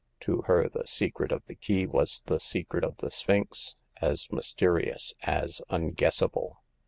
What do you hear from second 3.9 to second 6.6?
as myste rious, as unguessable.